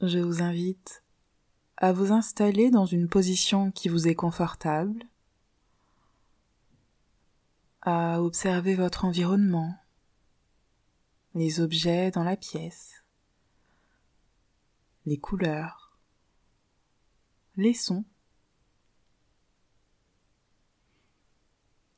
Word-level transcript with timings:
je 0.00 0.18
vous 0.18 0.42
invite 0.42 1.02
à 1.76 1.92
vous 1.92 2.12
installer 2.12 2.70
dans 2.70 2.86
une 2.86 3.08
position 3.08 3.70
qui 3.70 3.88
vous 3.88 4.06
est 4.06 4.14
confortable, 4.14 5.04
à 7.82 8.22
observer 8.22 8.74
votre 8.74 9.04
environnement, 9.04 9.76
les 11.34 11.60
objets 11.60 12.10
dans 12.10 12.22
la 12.22 12.36
pièce, 12.36 13.04
les 15.06 15.18
couleurs, 15.18 15.98
les 17.56 17.74
sons. 17.74 18.04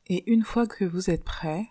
Et 0.07 0.31
une 0.31 0.43
fois 0.43 0.67
que 0.67 0.85
vous 0.85 1.11
êtes 1.11 1.25
prêt, 1.25 1.69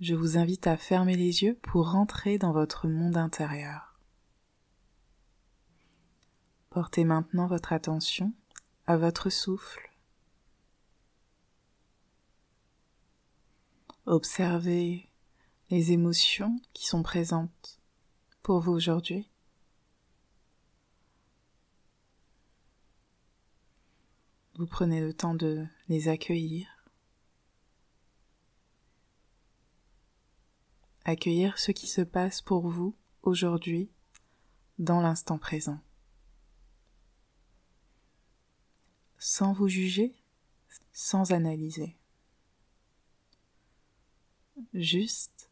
je 0.00 0.14
vous 0.14 0.36
invite 0.36 0.66
à 0.66 0.76
fermer 0.76 1.16
les 1.16 1.42
yeux 1.42 1.58
pour 1.62 1.90
rentrer 1.90 2.38
dans 2.38 2.52
votre 2.52 2.86
monde 2.88 3.16
intérieur. 3.16 3.87
Portez 6.80 7.02
maintenant 7.02 7.48
votre 7.48 7.72
attention 7.72 8.32
à 8.86 8.96
votre 8.96 9.30
souffle. 9.30 9.90
Observez 14.06 15.10
les 15.70 15.90
émotions 15.90 16.54
qui 16.74 16.86
sont 16.86 17.02
présentes 17.02 17.80
pour 18.44 18.60
vous 18.60 18.70
aujourd'hui. 18.70 19.28
Vous 24.54 24.68
prenez 24.68 25.00
le 25.00 25.12
temps 25.12 25.34
de 25.34 25.66
les 25.88 26.06
accueillir. 26.06 26.68
Accueillir 31.04 31.58
ce 31.58 31.72
qui 31.72 31.88
se 31.88 32.02
passe 32.02 32.40
pour 32.40 32.68
vous 32.68 32.94
aujourd'hui 33.24 33.90
dans 34.78 35.00
l'instant 35.00 35.38
présent. 35.38 35.80
Sans 39.18 39.52
vous 39.52 39.68
juger, 39.68 40.14
sans 40.92 41.32
analyser. 41.32 41.96
Juste 44.74 45.50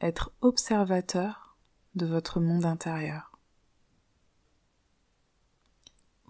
être 0.00 0.32
observateur 0.40 1.56
de 1.94 2.06
votre 2.06 2.40
monde 2.40 2.64
intérieur. 2.64 3.38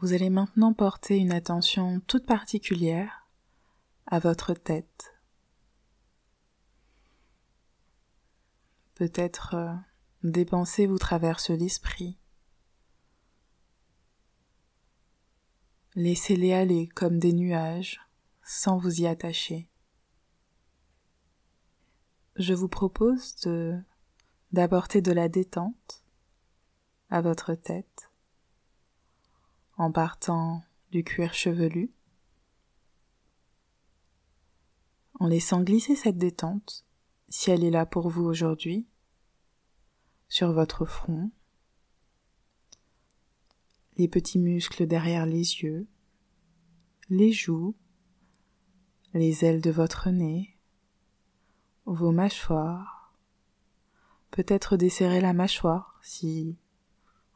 Vous 0.00 0.12
allez 0.12 0.30
maintenant 0.30 0.72
porter 0.72 1.16
une 1.16 1.32
attention 1.32 2.00
toute 2.06 2.24
particulière 2.24 3.28
à 4.06 4.20
votre 4.20 4.54
tête. 4.54 5.14
Peut-être 8.94 9.54
euh, 9.54 9.74
des 10.22 10.44
pensées 10.44 10.86
vous 10.86 10.98
traversent 10.98 11.50
l'esprit. 11.50 12.16
Laissez-les 15.94 16.52
aller 16.52 16.86
comme 16.88 17.18
des 17.18 17.32
nuages 17.32 18.00
sans 18.42 18.78
vous 18.78 19.00
y 19.00 19.06
attacher. 19.06 19.68
Je 22.36 22.54
vous 22.54 22.68
propose 22.68 23.36
de 23.44 23.78
d'apporter 24.52 25.02
de 25.02 25.12
la 25.12 25.28
détente 25.28 26.02
à 27.10 27.20
votre 27.20 27.54
tête 27.54 28.10
en 29.76 29.92
partant 29.92 30.62
du 30.90 31.04
cuir 31.04 31.34
chevelu, 31.34 31.92
en 35.20 35.26
laissant 35.26 35.62
glisser 35.62 35.94
cette 35.94 36.18
détente, 36.18 36.86
si 37.28 37.50
elle 37.50 37.64
est 37.64 37.70
là 37.70 37.86
pour 37.86 38.08
vous 38.08 38.24
aujourd'hui, 38.24 38.86
sur 40.28 40.52
votre 40.52 40.84
front, 40.84 41.30
les 43.98 44.08
petits 44.08 44.38
muscles 44.38 44.86
derrière 44.86 45.26
les 45.26 45.62
yeux, 45.62 45.86
les 47.10 47.32
joues, 47.32 47.74
les 49.12 49.44
ailes 49.44 49.60
de 49.60 49.70
votre 49.70 50.10
nez, 50.10 50.56
vos 51.84 52.12
mâchoires, 52.12 53.14
peut-être 54.30 54.76
desserrer 54.76 55.20
la 55.20 55.32
mâchoire 55.32 55.98
si 56.02 56.56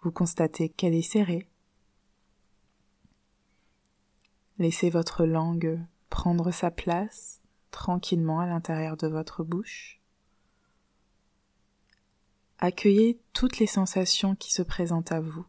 vous 0.02 0.12
constatez 0.12 0.68
qu'elle 0.68 0.94
est 0.94 1.02
serrée, 1.02 1.48
Laissez 4.58 4.90
votre 4.90 5.24
langue 5.24 5.84
prendre 6.08 6.52
sa 6.52 6.70
place 6.70 7.40
tranquillement 7.72 8.38
à 8.38 8.46
l'intérieur 8.46 8.96
de 8.96 9.08
votre 9.08 9.42
bouche. 9.42 10.00
Accueillez 12.58 13.18
toutes 13.32 13.58
les 13.58 13.66
sensations 13.66 14.36
qui 14.36 14.52
se 14.52 14.62
présentent 14.62 15.10
à 15.10 15.20
vous. 15.20 15.44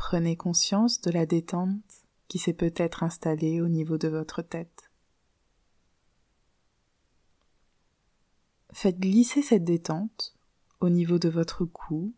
Prenez 0.00 0.34
conscience 0.34 1.02
de 1.02 1.10
la 1.10 1.26
détente 1.26 2.06
qui 2.26 2.38
s'est 2.38 2.54
peut-être 2.54 3.02
installée 3.02 3.60
au 3.60 3.68
niveau 3.68 3.98
de 3.98 4.08
votre 4.08 4.40
tête. 4.40 4.90
Faites 8.72 8.98
glisser 8.98 9.42
cette 9.42 9.62
détente 9.62 10.34
au 10.80 10.88
niveau 10.88 11.18
de 11.18 11.28
votre 11.28 11.66
cou, 11.66 12.14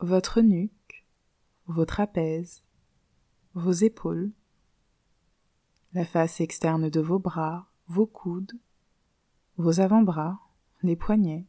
votre 0.00 0.40
nuque, 0.40 1.06
vos 1.66 1.84
trapèzes, 1.84 2.64
vos 3.52 3.72
épaules, 3.72 4.32
la 5.92 6.06
face 6.06 6.40
externe 6.40 6.88
de 6.88 7.00
vos 7.00 7.18
bras, 7.18 7.70
vos 7.86 8.06
coudes, 8.06 8.58
vos 9.58 9.80
avant-bras, 9.80 10.40
les 10.82 10.96
poignets, 10.96 11.44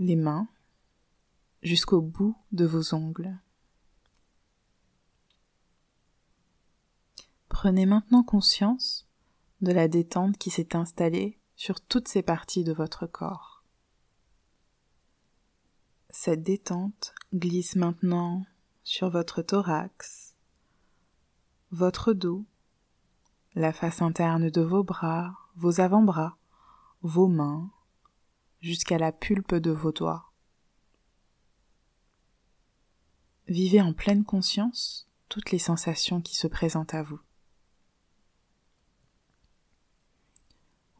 les 0.00 0.16
mains, 0.16 0.48
jusqu'au 1.62 2.00
bout 2.00 2.36
de 2.52 2.64
vos 2.64 2.94
ongles. 2.94 3.38
Prenez 7.48 7.86
maintenant 7.86 8.22
conscience 8.22 9.08
de 9.60 9.72
la 9.72 9.88
détente 9.88 10.38
qui 10.38 10.50
s'est 10.50 10.76
installée 10.76 11.38
sur 11.56 11.80
toutes 11.80 12.08
ces 12.08 12.22
parties 12.22 12.62
de 12.62 12.72
votre 12.72 13.06
corps. 13.06 13.64
Cette 16.10 16.42
détente 16.42 17.14
glisse 17.34 17.74
maintenant 17.74 18.46
sur 18.84 19.10
votre 19.10 19.42
thorax, 19.42 20.36
votre 21.70 22.12
dos, 22.12 22.46
la 23.54 23.72
face 23.72 24.02
interne 24.02 24.50
de 24.50 24.60
vos 24.60 24.84
bras, 24.84 25.34
vos 25.56 25.80
avant-bras, 25.80 26.38
vos 27.02 27.28
mains, 27.28 27.70
jusqu'à 28.60 28.98
la 28.98 29.12
pulpe 29.12 29.54
de 29.54 29.70
vos 29.70 29.92
doigts. 29.92 30.27
Vivez 33.48 33.80
en 33.80 33.94
pleine 33.94 34.24
conscience 34.24 35.08
toutes 35.30 35.52
les 35.52 35.58
sensations 35.58 36.20
qui 36.20 36.36
se 36.36 36.46
présentent 36.46 36.92
à 36.92 37.02
vous. 37.02 37.20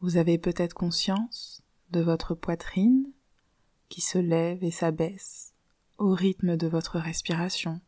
Vous 0.01 0.17
avez 0.17 0.39
peut-être 0.39 0.73
conscience 0.73 1.61
de 1.91 2.01
votre 2.01 2.33
poitrine 2.33 3.11
qui 3.87 4.01
se 4.01 4.17
lève 4.17 4.63
et 4.63 4.71
s'abaisse 4.71 5.53
au 5.99 6.15
rythme 6.15 6.57
de 6.57 6.65
votre 6.65 6.97
respiration. 6.97 7.81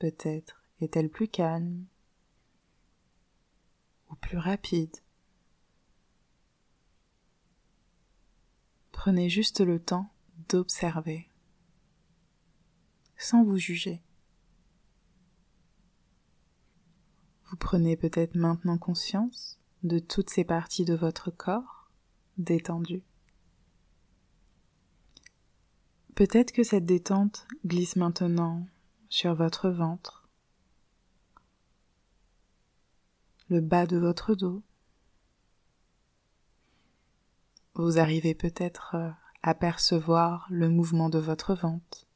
Peut-être 0.00 0.64
est-elle 0.80 1.10
plus 1.10 1.28
calme 1.28 1.84
ou 4.10 4.16
plus 4.16 4.38
rapide. 4.38 4.96
Prenez 8.90 9.28
juste 9.28 9.60
le 9.60 9.78
temps 9.78 10.10
d'observer 10.48 11.28
sans 13.16 13.44
vous 13.44 13.56
juger. 13.56 14.02
Vous 17.46 17.56
prenez 17.56 17.96
peut-être 17.96 18.34
maintenant 18.34 18.78
conscience 18.78 19.58
de 19.82 19.98
toutes 19.98 20.30
ces 20.30 20.44
parties 20.44 20.84
de 20.84 20.94
votre 20.94 21.30
corps 21.30 21.90
détendues. 22.38 23.04
Peut-être 26.14 26.52
que 26.52 26.64
cette 26.64 26.86
détente 26.86 27.46
glisse 27.64 27.96
maintenant 27.96 28.66
sur 29.08 29.34
votre 29.34 29.68
ventre, 29.68 30.28
le 33.48 33.60
bas 33.60 33.86
de 33.86 33.96
votre 33.96 34.34
dos. 34.34 34.62
Vous 37.74 37.98
arrivez 37.98 38.34
peut-être 38.34 38.96
euh, 39.46 39.50
à 39.50 39.54
percevoir 39.54 40.46
le 40.50 40.68
mouvement 40.68 41.08
de 41.08 41.18
votre 41.18 41.54
ventre 41.54 42.06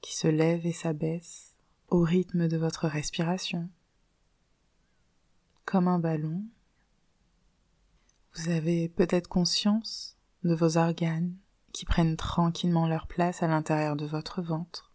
qui 0.00 0.16
se 0.16 0.28
lève 0.28 0.66
et 0.66 0.72
s'abaisse 0.72 1.54
au 1.88 2.00
rythme 2.00 2.48
de 2.48 2.56
votre 2.56 2.88
respiration. 2.88 3.68
Comme 5.64 5.88
un 5.88 5.98
ballon, 5.98 6.44
vous 8.34 8.48
avez 8.48 8.88
peut-être 8.88 9.28
conscience 9.28 10.16
de 10.42 10.54
vos 10.54 10.76
organes 10.76 11.36
qui 11.72 11.84
prennent 11.84 12.16
tranquillement 12.16 12.88
leur 12.88 13.06
place 13.06 13.42
à 13.42 13.46
l'intérieur 13.46 13.96
de 13.96 14.06
votre 14.06 14.42
ventre. 14.42 14.92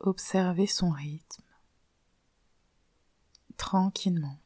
Observez 0.00 0.66
son 0.66 0.90
rythme, 0.90 1.44
tranquillement. 3.56 4.38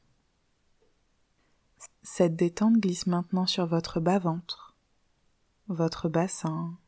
Cette 2.08 2.36
détente 2.36 2.76
glisse 2.76 3.08
maintenant 3.08 3.46
sur 3.46 3.66
votre 3.66 3.98
bas-ventre, 3.98 4.76
votre 5.66 6.08
bassin, 6.08 6.78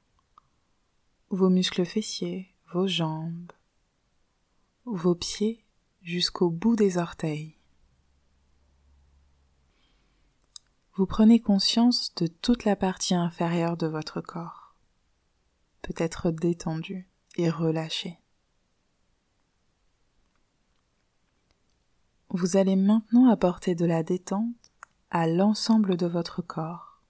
vos 1.31 1.51
muscles 1.51 1.85
fessiers, 1.85 2.55
vos 2.73 2.87
jambes, 2.87 3.51
vos 4.85 5.17
pieds 5.17 5.65
jusqu'au 6.03 6.51
bout 6.51 6.77
des 6.77 6.99
orteils. 6.99 7.57
Vous 10.95 11.05
prenez 11.05 11.41
conscience 11.41 12.15
de 12.15 12.29
toute 12.29 12.65
la 12.65 12.77
partie 12.77 13.17
inférieure 13.17 13.77
de 13.77 13.89
votre 13.89 14.21
corps, 14.21 14.77
peut-être 15.83 16.31
détendue 16.31 17.11
et 17.37 17.51
relâchée. 17.51 18.21
Vous 22.31 22.57
allez 22.57 22.77
maintenant 22.77 23.29
apporter 23.29 23.75
de 23.75 23.85
la 23.85 24.05
détente 24.05 24.68
à 25.11 25.27
l'ensemble 25.27 25.97
de 25.97 26.07
votre 26.07 26.43
corps, 26.43 27.03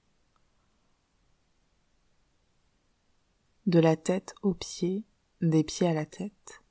de 3.67 3.81
la 3.81 3.97
tête 3.97 4.35
aux 4.43 4.55
pieds, 4.55 5.05
des 5.41 5.65
pieds 5.65 5.89
à 5.89 5.95
la 5.95 6.06
tête. 6.06 6.62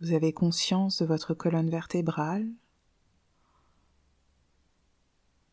Vous 0.00 0.12
avez 0.12 0.32
conscience 0.32 1.02
de 1.02 1.06
votre 1.06 1.34
colonne 1.34 1.68
vertébrale 1.68 2.48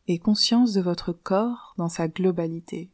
et 0.06 0.18
conscience 0.18 0.72
de 0.72 0.80
votre 0.80 1.12
corps 1.12 1.74
dans 1.76 1.90
sa 1.90 2.08
globalité. 2.08 2.90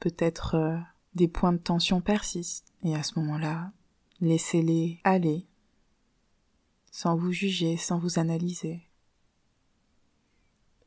Peut-être 0.00 0.54
euh, 0.54 0.78
des 1.14 1.28
points 1.28 1.52
de 1.52 1.58
tension 1.58 2.00
persistent 2.00 2.72
et 2.82 2.94
à 2.94 3.02
ce 3.02 3.18
moment-là, 3.18 3.72
laissez-les 4.20 5.00
aller 5.02 5.47
sans 7.00 7.14
vous 7.14 7.30
juger, 7.30 7.76
sans 7.76 8.00
vous 8.00 8.18
analyser. 8.18 8.82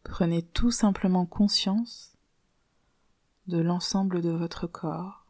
Prenez 0.04 0.44
tout 0.44 0.70
simplement 0.70 1.26
conscience 1.26 2.18
de 3.48 3.60
l'ensemble 3.60 4.22
de 4.22 4.32
votre 4.32 4.68
corps, 4.68 5.26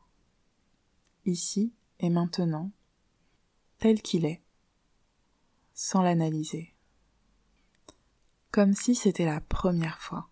ici 1.27 1.71
et 1.99 2.09
maintenant, 2.09 2.71
tel 3.77 4.01
qu'il 4.01 4.25
est, 4.25 4.41
sans 5.75 6.01
l'analyser, 6.01 6.73
comme 8.49 8.73
si 8.73 8.95
c'était 8.95 9.25
la 9.25 9.39
première 9.39 9.99
fois. 9.99 10.29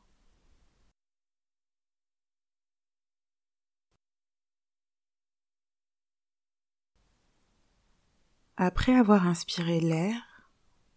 Après 8.58 8.96
avoir 8.96 9.28
inspiré 9.28 9.80
l'air, 9.80 10.29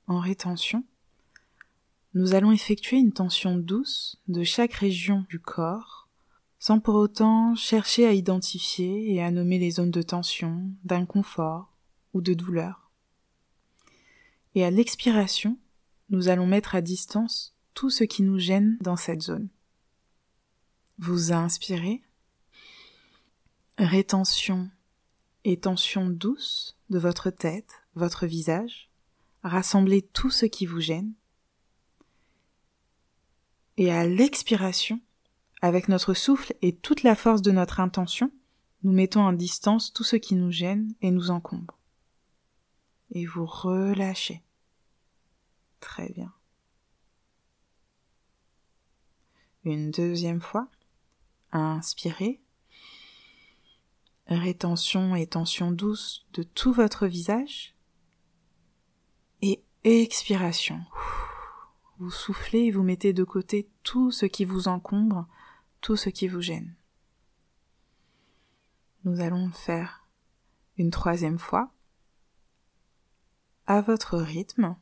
en 0.06 0.18
rétention, 0.18 0.84
nous 2.14 2.34
allons 2.34 2.52
effectuer 2.52 2.98
une 2.98 3.12
tension 3.12 3.56
douce 3.56 4.20
de 4.28 4.44
chaque 4.44 4.74
région 4.74 5.24
du 5.30 5.38
corps, 5.38 6.08
sans 6.58 6.78
pour 6.78 6.94
autant 6.96 7.54
chercher 7.54 8.06
à 8.06 8.12
identifier 8.12 9.14
et 9.14 9.22
à 9.22 9.30
nommer 9.30 9.58
les 9.58 9.72
zones 9.72 9.90
de 9.90 10.02
tension, 10.02 10.70
d'inconfort 10.84 11.72
ou 12.12 12.20
de 12.20 12.34
douleur. 12.34 12.90
Et 14.54 14.64
à 14.64 14.70
l'expiration, 14.70 15.58
nous 16.10 16.28
allons 16.28 16.46
mettre 16.46 16.74
à 16.74 16.82
distance 16.82 17.56
tout 17.72 17.88
ce 17.88 18.04
qui 18.04 18.22
nous 18.22 18.38
gêne 18.38 18.76
dans 18.82 18.96
cette 18.96 19.22
zone. 19.22 19.48
Vous 20.98 21.32
inspirez, 21.32 22.02
rétention 23.78 24.70
et 25.44 25.58
tension 25.58 26.10
douce 26.10 26.76
de 26.90 26.98
votre 26.98 27.30
tête, 27.30 27.82
votre 27.94 28.26
visage, 28.26 28.91
rassemblez 29.42 30.02
tout 30.02 30.30
ce 30.30 30.46
qui 30.46 30.66
vous 30.66 30.80
gêne. 30.80 31.12
Et 33.76 33.90
à 33.90 34.06
l'expiration, 34.06 35.00
avec 35.60 35.88
notre 35.88 36.14
souffle 36.14 36.54
et 36.62 36.74
toute 36.74 37.02
la 37.02 37.16
force 37.16 37.42
de 37.42 37.50
notre 37.50 37.80
intention, 37.80 38.30
nous 38.82 38.92
mettons 38.92 39.22
en 39.22 39.32
distance 39.32 39.92
tout 39.92 40.04
ce 40.04 40.16
qui 40.16 40.34
nous 40.34 40.50
gêne 40.50 40.94
et 41.00 41.10
nous 41.10 41.30
encombre. 41.30 41.78
Et 43.10 43.26
vous 43.26 43.46
relâchez. 43.46 44.42
Très 45.80 46.08
bien. 46.10 46.32
Une 49.64 49.90
deuxième 49.90 50.40
fois. 50.40 50.68
Inspirez. 51.52 52.40
Rétention 54.26 55.14
et 55.14 55.26
tension 55.26 55.70
douce 55.70 56.26
de 56.32 56.42
tout 56.42 56.72
votre 56.72 57.06
visage 57.06 57.71
expiration. 59.84 60.80
Vous 61.98 62.10
soufflez 62.10 62.60
et 62.60 62.70
vous 62.70 62.82
mettez 62.82 63.12
de 63.12 63.24
côté 63.24 63.68
tout 63.82 64.10
ce 64.10 64.26
qui 64.26 64.44
vous 64.44 64.68
encombre, 64.68 65.26
tout 65.80 65.96
ce 65.96 66.08
qui 66.08 66.28
vous 66.28 66.40
gêne. 66.40 66.74
Nous 69.04 69.20
allons 69.20 69.50
faire 69.50 70.06
une 70.78 70.90
troisième 70.90 71.38
fois 71.38 71.72
à 73.66 73.80
votre 73.80 74.18
rythme. 74.18 74.76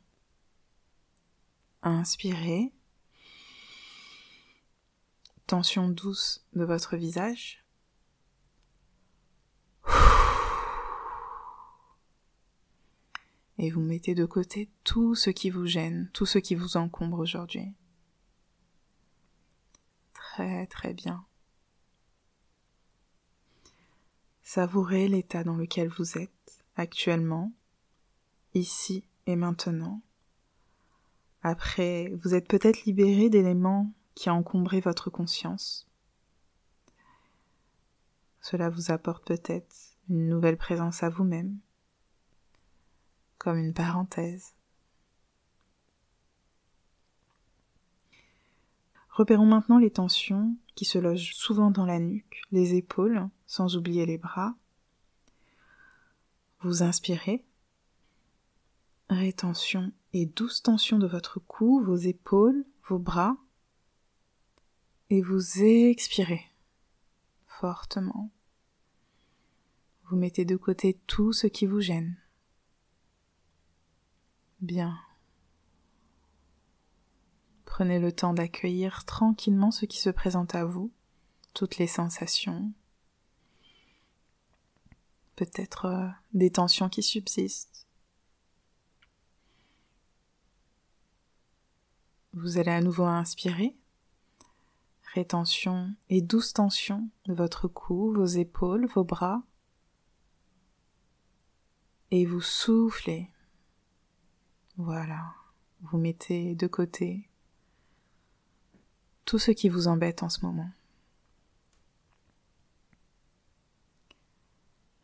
Inspirez. 1.81 2.71
Tension 5.47 5.89
douce 5.89 6.45
de 6.53 6.63
votre 6.63 6.95
visage. 6.95 7.60
Et 13.61 13.69
vous 13.69 13.79
mettez 13.79 14.15
de 14.15 14.25
côté 14.25 14.71
tout 14.83 15.13
ce 15.13 15.29
qui 15.29 15.51
vous 15.51 15.67
gêne, 15.67 16.09
tout 16.13 16.25
ce 16.25 16.39
qui 16.39 16.55
vous 16.55 16.77
encombre 16.77 17.19
aujourd'hui. 17.19 17.71
Très 20.13 20.65
très 20.65 20.95
bien. 20.95 21.23
Savourez 24.41 25.07
l'état 25.07 25.43
dans 25.43 25.55
lequel 25.55 25.89
vous 25.89 26.17
êtes 26.17 26.63
actuellement, 26.75 27.53
ici 28.55 29.05
et 29.27 29.35
maintenant. 29.35 30.01
Après, 31.43 32.11
vous 32.23 32.33
êtes 32.33 32.47
peut-être 32.47 32.85
libéré 32.85 33.29
d'éléments 33.29 33.93
qui 34.15 34.31
encombré 34.31 34.79
votre 34.79 35.11
conscience. 35.11 35.87
Cela 38.41 38.71
vous 38.71 38.89
apporte 38.91 39.27
peut-être 39.27 39.75
une 40.09 40.27
nouvelle 40.27 40.57
présence 40.57 41.03
à 41.03 41.09
vous-même, 41.09 41.59
comme 43.41 43.57
une 43.57 43.73
parenthèse. 43.73 44.53
Repérons 49.09 49.47
maintenant 49.47 49.79
les 49.79 49.89
tensions 49.89 50.55
qui 50.75 50.85
se 50.85 50.99
logent 50.99 51.33
souvent 51.33 51.71
dans 51.71 51.87
la 51.87 51.97
nuque, 51.97 52.43
les 52.51 52.75
épaules, 52.75 53.27
sans 53.47 53.75
oublier 53.77 54.05
les 54.05 54.19
bras. 54.19 54.53
Vous 56.59 56.83
inspirez. 56.83 57.43
Rétention 59.09 59.91
et 60.13 60.27
douce 60.27 60.61
tension 60.61 60.99
de 60.99 61.07
votre 61.07 61.39
cou, 61.39 61.81
vos 61.81 61.95
épaules, 61.95 62.63
vos 62.87 62.99
bras. 62.99 63.37
Et 65.09 65.23
vous 65.23 65.63
expirez 65.63 66.45
fortement. 67.47 68.29
Vous 70.03 70.15
mettez 70.15 70.45
de 70.45 70.57
côté 70.57 70.99
tout 71.07 71.33
ce 71.33 71.47
qui 71.47 71.65
vous 71.65 71.81
gêne. 71.81 72.20
Bien. 74.61 74.99
Prenez 77.65 77.97
le 77.97 78.11
temps 78.11 78.33
d'accueillir 78.33 79.05
tranquillement 79.05 79.71
ce 79.71 79.87
qui 79.87 79.99
se 79.99 80.11
présente 80.11 80.53
à 80.53 80.65
vous, 80.65 80.91
toutes 81.55 81.77
les 81.79 81.87
sensations, 81.87 82.71
peut-être 85.35 85.85
euh, 85.85 86.07
des 86.33 86.51
tensions 86.51 86.89
qui 86.89 87.01
subsistent. 87.01 87.87
Vous 92.33 92.59
allez 92.59 92.71
à 92.71 92.81
nouveau 92.81 93.05
inspirer, 93.05 93.75
rétention 95.15 95.95
et 96.09 96.21
douce 96.21 96.53
tension 96.53 97.09
de 97.25 97.33
votre 97.33 97.67
cou, 97.67 98.13
vos 98.13 98.25
épaules, 98.25 98.85
vos 98.85 99.03
bras, 99.03 99.41
et 102.11 102.27
vous 102.27 102.41
soufflez 102.41 103.31
voilà, 104.83 105.33
vous 105.81 105.97
mettez 105.97 106.55
de 106.55 106.67
côté 106.67 107.29
tout 109.25 109.37
ce 109.37 109.51
qui 109.51 109.69
vous 109.69 109.87
embête 109.87 110.23
en 110.23 110.29
ce 110.29 110.45
moment. 110.45 110.69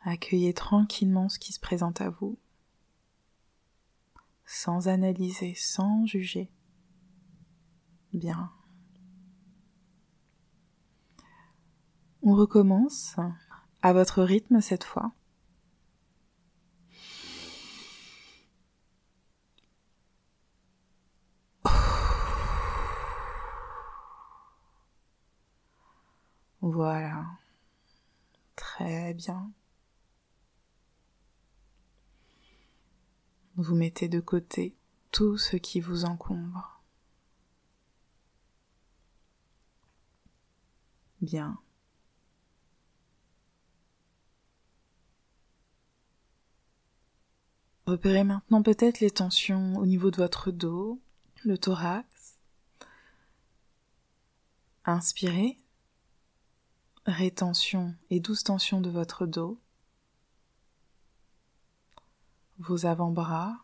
Accueillez 0.02 0.54
tranquillement 0.54 1.30
ce 1.30 1.38
qui 1.38 1.54
se 1.54 1.60
présente 1.60 2.02
à 2.02 2.10
vous, 2.10 2.38
sans 4.46 4.88
analyser, 4.88 5.54
sans 5.56 6.06
juger. 6.06 6.50
Bien. 8.14 8.52
On 12.24 12.34
recommence 12.34 13.16
à 13.82 13.94
votre 13.94 14.24
rythme 14.24 14.62
cette 14.62 14.84
fois. 14.86 15.12
Voilà. 26.68 27.26
Très 28.58 29.14
bien. 29.14 29.54
Vous 33.56 33.74
mettez 33.74 34.10
de 34.10 34.20
côté 34.20 34.76
tout 35.14 35.38
ce 35.38 35.56
qui 35.56 35.80
vous 35.80 36.04
encombre. 36.04 36.82
Bien. 41.22 41.58
Repérez 47.86 48.26
maintenant 48.26 48.62
peut-être 48.62 49.00
les 49.00 49.12
tensions 49.12 49.78
au 49.78 49.86
niveau 49.86 50.12
de 50.12 50.18
votre 50.18 50.52
dos, 50.52 51.00
le 51.46 51.58
thorax. 51.58 52.38
Inspirez. 54.84 55.58
Rétention 57.08 57.96
et 58.10 58.20
douce 58.20 58.44
tension 58.44 58.82
de 58.82 58.90
votre 58.90 59.26
dos. 59.26 59.58
Vos 62.60 62.86
avant-bras. 62.86 63.56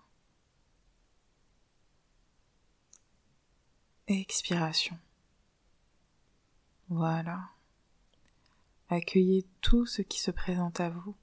Expiration. 4.07 4.97
Voilà. 6.87 7.49
Accueillez 8.87 9.45
tout 9.59 9.85
ce 9.85 10.01
qui 10.01 10.21
se 10.21 10.31
présente 10.31 10.79
à 10.79 10.89
vous 10.89 11.15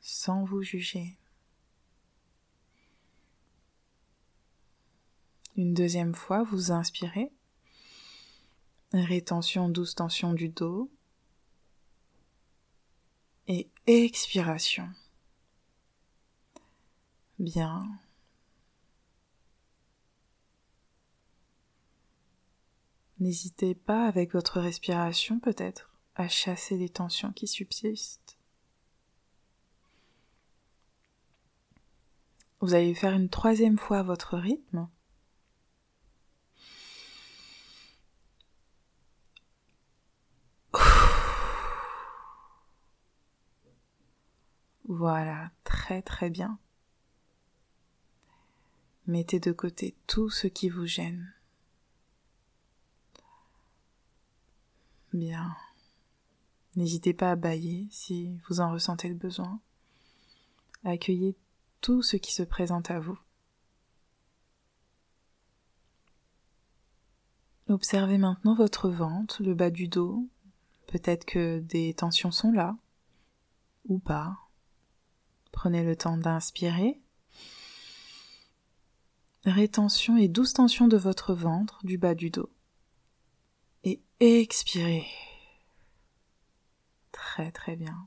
sans 0.00 0.44
vous 0.44 0.62
juger. 0.62 1.18
Une 5.56 5.74
deuxième 5.74 6.14
fois, 6.14 6.44
vous 6.44 6.70
inspirez. 6.70 7.32
Rétention, 8.98 9.68
douce 9.68 9.94
tension 9.94 10.32
du 10.32 10.48
dos. 10.48 10.90
Et 13.48 13.68
expiration. 13.86 14.88
Bien. 17.38 17.86
N'hésitez 23.18 23.74
pas 23.74 24.06
avec 24.06 24.32
votre 24.32 24.60
respiration 24.60 25.38
peut-être 25.40 25.90
à 26.16 26.28
chasser 26.28 26.76
les 26.76 26.88
tensions 26.88 27.32
qui 27.32 27.46
subsistent. 27.46 28.36
Vous 32.60 32.74
allez 32.74 32.94
faire 32.94 33.12
une 33.12 33.28
troisième 33.28 33.78
fois 33.78 34.02
votre 34.02 34.36
rythme. 34.36 34.88
Voilà, 44.88 45.50
très 45.64 46.00
très 46.00 46.30
bien. 46.30 46.58
Mettez 49.06 49.40
de 49.40 49.52
côté 49.52 49.96
tout 50.06 50.30
ce 50.30 50.46
qui 50.46 50.68
vous 50.68 50.86
gêne. 50.86 51.32
Bien. 55.12 55.56
N'hésitez 56.76 57.14
pas 57.14 57.32
à 57.32 57.36
bailler 57.36 57.88
si 57.90 58.38
vous 58.48 58.60
en 58.60 58.70
ressentez 58.70 59.08
le 59.08 59.14
besoin. 59.14 59.60
Accueillez 60.84 61.36
tout 61.80 62.02
ce 62.02 62.16
qui 62.16 62.32
se 62.32 62.42
présente 62.42 62.90
à 62.90 63.00
vous. 63.00 63.18
Observez 67.68 68.18
maintenant 68.18 68.54
votre 68.54 68.88
ventre, 68.88 69.42
le 69.42 69.54
bas 69.54 69.70
du 69.70 69.88
dos. 69.88 70.28
Peut-être 70.86 71.24
que 71.24 71.58
des 71.58 71.94
tensions 71.94 72.30
sont 72.30 72.52
là, 72.52 72.76
ou 73.88 73.98
pas. 73.98 74.45
Prenez 75.56 75.82
le 75.82 75.96
temps 75.96 76.18
d'inspirer. 76.18 77.00
Rétention 79.46 80.18
et 80.18 80.28
douce 80.28 80.52
tension 80.52 80.86
de 80.86 80.98
votre 80.98 81.32
ventre, 81.32 81.80
du 81.82 81.96
bas 81.96 82.14
du 82.14 82.28
dos. 82.28 82.50
Et 83.82 84.02
expirez. 84.20 85.06
Très 87.10 87.50
très 87.52 87.74
bien. 87.74 88.06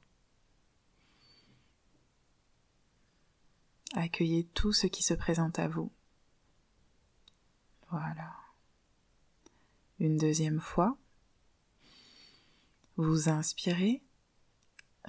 Accueillez 3.95 4.45
tout 4.53 4.71
ce 4.71 4.85
qui 4.85 5.01
se 5.01 5.15
présente 5.15 5.57
à 5.57 5.67
vous. 5.67 5.91
Voilà. 7.89 8.31
Une 9.97 10.17
deuxième 10.17 10.59
fois. 10.59 10.99
Vous 12.95 13.27
inspirez. 13.27 14.03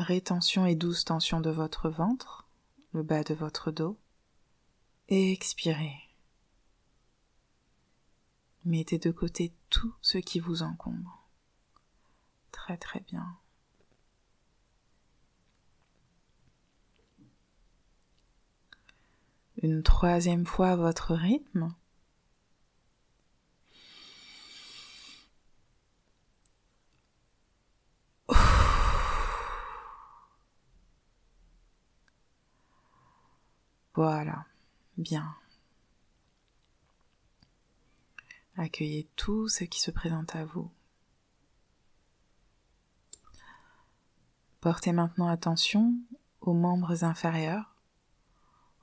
Rétention 0.01 0.65
et 0.65 0.75
douce 0.75 1.05
tension 1.05 1.41
de 1.41 1.51
votre 1.51 1.91
ventre, 1.91 2.49
le 2.93 3.03
bas 3.03 3.23
de 3.23 3.35
votre 3.35 3.71
dos. 3.71 3.99
Et 5.09 5.31
expirez. 5.31 5.95
Mettez 8.65 8.99
de 8.99 9.11
côté 9.11 9.53
tout 9.69 9.95
ce 10.01 10.19
qui 10.19 10.41
vous 10.41 10.63
encombre. 10.63 11.29
Très 12.51 12.79
très 12.79 13.01
bien. 13.01 13.37
une 19.63 19.83
troisième 19.83 20.47
fois 20.47 20.77
votre 20.77 21.15
rythme. 21.15 21.75
Voilà, 34.03 34.47
bien. 34.97 35.37
Accueillez 38.57 39.11
tout 39.15 39.47
ce 39.51 39.65
qui 39.65 39.79
se 39.79 39.91
présente 39.91 40.35
à 40.35 40.47
vous. 40.47 40.71
Portez 44.63 44.93
maintenant 44.93 45.29
attention 45.29 45.99
aux 46.41 46.55
membres 46.55 47.05
inférieurs 47.05 47.77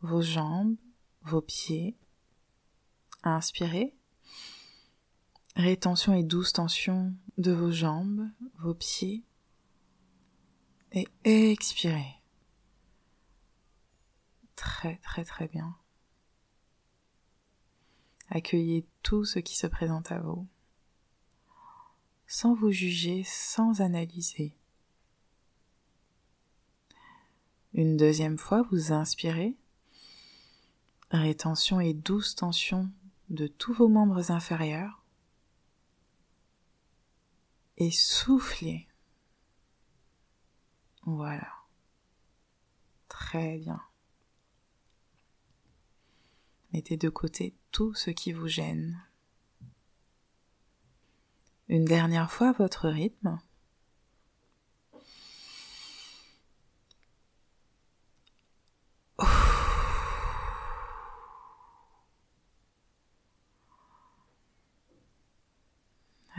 vos 0.03 0.21
jambes, 0.21 0.75
vos 1.23 1.41
pieds. 1.41 1.97
Inspirez. 3.23 3.95
Rétention 5.55 6.13
et 6.13 6.21
douce 6.21 6.53
tension 6.53 7.11
de 7.39 7.53
vos 7.53 7.71
jambes, 7.71 8.29
vos 8.59 8.75
pieds. 8.75 9.23
Et 10.91 11.07
expirez. 11.23 12.16
Très 14.57 14.97
très 14.97 15.23
très 15.23 15.47
bien. 15.47 15.77
Accueillez 18.29 18.85
tout 19.03 19.23
ce 19.23 19.39
qui 19.39 19.55
se 19.55 19.67
présente 19.67 20.11
à 20.11 20.19
vous, 20.19 20.45
sans 22.25 22.53
vous 22.53 22.71
juger, 22.71 23.23
sans 23.23 23.79
analyser. 23.79 24.53
Une 27.73 27.95
deuxième 27.95 28.37
fois, 28.37 28.63
vous 28.71 28.91
inspirez 28.91 29.55
rétention 31.11 31.79
et 31.79 31.93
douce 31.93 32.35
tension 32.35 32.89
de 33.29 33.47
tous 33.47 33.73
vos 33.73 33.87
membres 33.87 34.31
inférieurs 34.31 35.03
et 37.77 37.91
soufflez. 37.91 38.87
Voilà. 41.05 41.53
Très 43.07 43.59
bien. 43.59 43.81
Mettez 46.73 46.97
de 46.97 47.09
côté 47.09 47.55
tout 47.71 47.93
ce 47.93 48.11
qui 48.11 48.33
vous 48.33 48.47
gêne. 48.47 49.01
Une 51.69 51.85
dernière 51.85 52.31
fois 52.31 52.51
votre 52.53 52.89
rythme. 52.89 53.39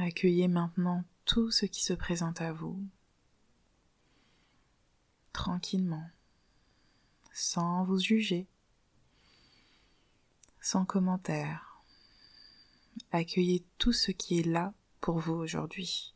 Accueillez 0.00 0.46
maintenant 0.46 1.04
tout 1.24 1.50
ce 1.50 1.66
qui 1.66 1.82
se 1.82 1.92
présente 1.92 2.40
à 2.40 2.52
vous, 2.52 2.80
tranquillement, 5.32 6.08
sans 7.32 7.84
vous 7.84 7.98
juger, 7.98 8.46
sans 10.68 10.84
commentaire. 10.84 11.82
Accueillez 13.10 13.64
tout 13.78 13.94
ce 13.94 14.10
qui 14.10 14.38
est 14.38 14.46
là 14.46 14.74
pour 15.00 15.18
vous 15.18 15.32
aujourd'hui. 15.32 16.14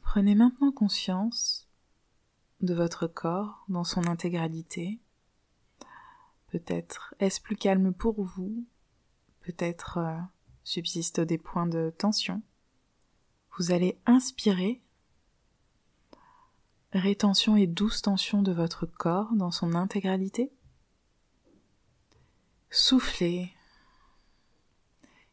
Prenez 0.00 0.34
maintenant 0.34 0.72
conscience 0.72 1.68
de 2.60 2.74
votre 2.74 3.06
corps 3.06 3.64
dans 3.68 3.84
son 3.84 4.08
intégralité. 4.08 4.98
Peut-être 6.48 7.14
est-ce 7.20 7.40
plus 7.40 7.54
calme 7.54 7.94
pour 7.94 8.20
vous, 8.20 8.64
peut-être 9.42 9.98
euh, 9.98 10.18
subsistent 10.64 11.20
des 11.20 11.38
points 11.38 11.68
de 11.68 11.94
tension. 11.96 12.42
Vous 13.56 13.70
allez 13.70 13.96
inspirer 14.06 14.82
rétention 16.92 17.54
et 17.54 17.68
douce 17.68 18.02
tension 18.02 18.42
de 18.42 18.50
votre 18.50 18.86
corps 18.86 19.32
dans 19.34 19.52
son 19.52 19.76
intégralité. 19.76 20.50
Soufflez 22.74 23.52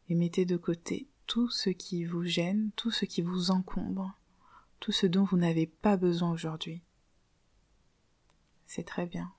et 0.09 0.13
mettez 0.13 0.43
de 0.43 0.57
côté 0.57 1.07
tout 1.25 1.49
ce 1.49 1.69
qui 1.69 2.03
vous 2.03 2.25
gêne, 2.25 2.71
tout 2.75 2.91
ce 2.91 3.05
qui 3.05 3.21
vous 3.21 3.49
encombre, 3.49 4.13
tout 4.81 4.91
ce 4.91 5.07
dont 5.07 5.23
vous 5.23 5.37
n'avez 5.37 5.65
pas 5.65 5.95
besoin 5.95 6.31
aujourd'hui. 6.31 6.81
C'est 8.65 8.83
très 8.83 9.05
bien. 9.05 9.31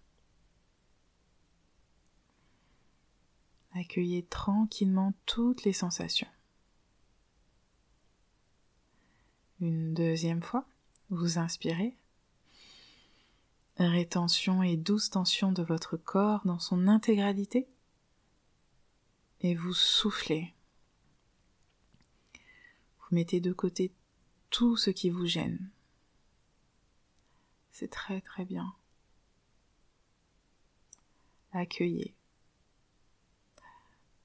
Accueillez 3.74 4.22
tranquillement 4.24 5.12
toutes 5.26 5.64
les 5.64 5.74
sensations. 5.74 6.26
Une 9.60 9.92
deuxième 9.92 10.42
fois, 10.42 10.64
vous 11.10 11.36
inspirez. 11.36 11.94
Rétention 13.76 14.62
et 14.62 14.78
douce 14.78 15.10
tension 15.10 15.52
de 15.52 15.62
votre 15.62 15.98
corps 15.98 16.46
dans 16.46 16.58
son 16.58 16.88
intégralité. 16.88 17.68
Et 19.40 19.54
vous 19.54 19.72
soufflez. 19.72 20.54
Vous 22.98 23.16
mettez 23.16 23.40
de 23.40 23.52
côté 23.52 23.92
tout 24.50 24.76
ce 24.76 24.90
qui 24.90 25.10
vous 25.10 25.26
gêne. 25.26 25.70
C'est 27.70 27.90
très 27.90 28.20
très 28.20 28.44
bien. 28.44 28.74
Accueillez 31.52 32.14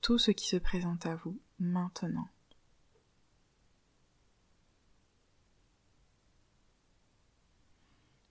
tout 0.05 0.19
ce 0.19 0.29
qui 0.29 0.48
se 0.48 0.57
présente 0.57 1.07
à 1.07 1.15
vous 1.15 1.39
maintenant. 1.57 2.29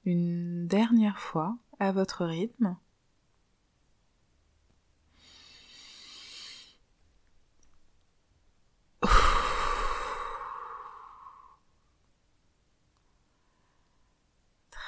Une 0.04 0.68
dernière 0.68 1.18
fois 1.18 1.58
à 1.80 1.90
votre 1.90 2.24
rythme. 2.26 2.76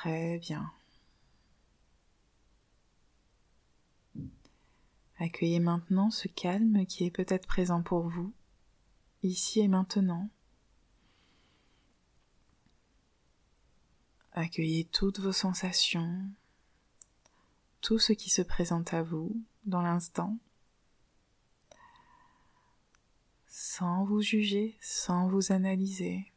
Très 0.06 0.38
bien. 0.38 0.70
Accueillez 5.18 5.58
maintenant 5.58 6.12
ce 6.12 6.28
calme 6.28 6.86
qui 6.86 7.02
est 7.02 7.10
peut-être 7.10 7.48
présent 7.48 7.82
pour 7.82 8.08
vous, 8.08 8.32
ici 9.24 9.58
et 9.58 9.66
maintenant. 9.66 10.30
Accueillez 14.30 14.84
toutes 14.84 15.18
vos 15.18 15.32
sensations, 15.32 16.22
tout 17.80 17.98
ce 17.98 18.12
qui 18.12 18.30
se 18.30 18.42
présente 18.42 18.94
à 18.94 19.02
vous 19.02 19.36
dans 19.64 19.82
l'instant, 19.82 20.38
sans 23.48 24.04
vous 24.04 24.20
juger, 24.20 24.78
sans 24.80 25.26
vous 25.26 25.50
analyser, 25.50 26.32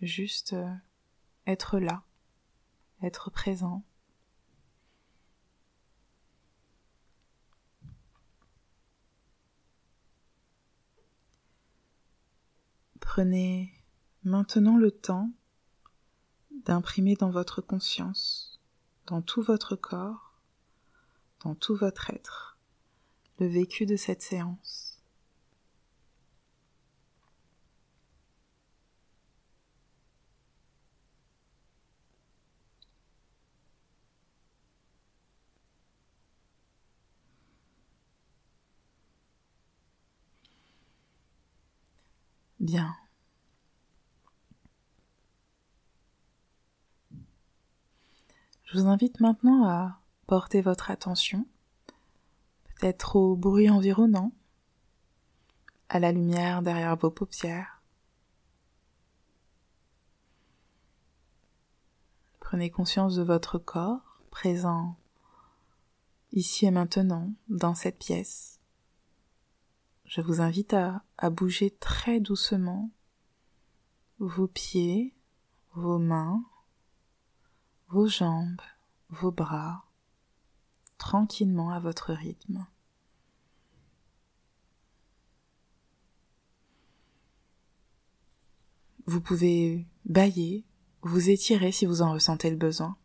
juste 0.00 0.54
euh, 0.54 0.74
être 1.46 1.78
là, 1.78 2.02
être 3.02 3.30
présent. 3.30 3.82
Prenez 13.00 13.72
maintenant 14.24 14.76
le 14.76 14.90
temps 14.90 15.30
d'imprimer 16.64 17.14
dans 17.16 17.30
votre 17.30 17.60
conscience, 17.60 18.60
dans 19.06 19.20
tout 19.20 19.42
votre 19.42 19.76
corps, 19.76 20.32
dans 21.44 21.54
tout 21.54 21.74
votre 21.74 22.10
être, 22.10 22.56
le 23.38 23.46
vécu 23.46 23.84
de 23.84 23.96
cette 23.96 24.22
séance. 24.22 24.91
Bien. 42.62 42.96
Je 48.64 48.78
vous 48.78 48.86
invite 48.86 49.20
maintenant 49.20 49.68
à 49.68 50.00
porter 50.26 50.62
votre 50.62 50.90
attention 50.90 51.44
peut-être 52.76 53.16
au 53.16 53.36
bruit 53.36 53.68
environnant, 53.68 54.32
à 55.88 55.98
la 55.98 56.12
lumière 56.12 56.62
derrière 56.62 56.96
vos 56.96 57.10
paupières. 57.10 57.82
Prenez 62.38 62.70
conscience 62.70 63.16
de 63.16 63.22
votre 63.22 63.58
corps 63.58 64.22
présent 64.30 64.96
ici 66.32 66.66
et 66.66 66.70
maintenant 66.70 67.32
dans 67.48 67.74
cette 67.74 67.98
pièce. 67.98 68.61
Je 70.14 70.20
vous 70.20 70.42
invite 70.42 70.74
à, 70.74 71.30
bouger 71.30 71.70
très 71.70 72.20
doucement 72.20 72.90
vos 74.18 74.46
pieds, 74.46 75.14
vos 75.72 75.98
mains, 75.98 76.44
vos 77.88 78.06
jambes, 78.08 78.60
vos 79.08 79.30
bras, 79.30 79.86
tranquillement 80.98 81.70
à 81.70 81.80
votre 81.80 82.12
rythme. 82.12 82.66
Vous 89.06 89.22
pouvez 89.22 89.86
bailler, 90.04 90.66
vous 91.00 91.30
étirer 91.30 91.72
si 91.72 91.86
vous 91.86 92.02
en 92.02 92.12
ressentez 92.12 92.50
le 92.50 92.56
besoin. 92.58 92.98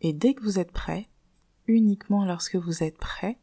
Et 0.00 0.12
dès 0.12 0.34
que 0.34 0.44
vous 0.44 0.60
êtes 0.60 0.70
prêt, 0.70 1.08
uniquement 1.66 2.24
lorsque 2.24 2.54
vous 2.54 2.84
êtes 2.84 2.98
prêt, 2.98 3.40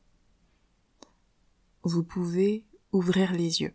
vous 1.84 2.04
pouvez 2.04 2.64
ouvrir 2.92 3.32
les 3.34 3.62
yeux. 3.62 3.74